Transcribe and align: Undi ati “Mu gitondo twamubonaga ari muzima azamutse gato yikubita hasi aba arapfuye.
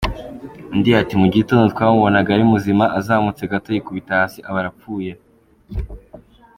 Undi 0.73 0.89
ati 1.01 1.13
“Mu 1.21 1.27
gitondo 1.35 1.65
twamubonaga 1.73 2.29
ari 2.35 2.43
muzima 2.53 2.85
azamutse 2.99 3.43
gato 3.51 3.69
yikubita 3.71 4.11
hasi 4.21 4.39
aba 4.49 4.59
arapfuye. 4.61 5.11